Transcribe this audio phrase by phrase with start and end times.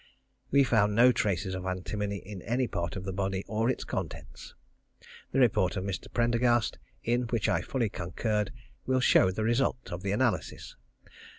[0.49, 4.55] We found no traces of antimony in any part of the body or its contents.
[5.31, 6.11] The report of Mr.
[6.11, 8.51] Prendergast, in which I fully concurred,
[8.87, 10.75] will show the result of the analysis.